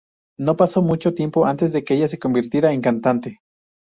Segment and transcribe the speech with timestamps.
[0.39, 3.39] No pasó mucho tiempo antes de que ella se convirtiera en cantante.